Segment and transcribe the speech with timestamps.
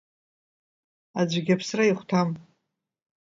[1.19, 2.29] Аӡәгьы аԥсра ихәҭам.